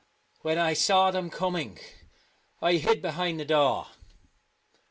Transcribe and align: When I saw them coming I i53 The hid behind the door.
When 0.41 0.57
I 0.57 0.73
saw 0.73 1.11
them 1.11 1.29
coming 1.29 1.77
I 2.59 2.73
i53 2.73 2.73
The 2.73 2.79
hid 2.87 3.01
behind 3.03 3.39
the 3.39 3.45
door. 3.45 3.85